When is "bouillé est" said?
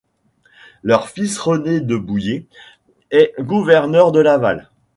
1.95-3.35